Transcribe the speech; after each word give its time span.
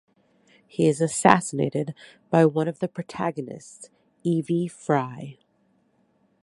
He 0.65 0.87
is 0.87 0.99
assassinated 0.99 1.93
by 2.31 2.47
one 2.47 2.67
of 2.67 2.79
the 2.79 2.87
protagonists, 2.87 3.91
Evie 4.23 4.67
Frye. 4.67 5.37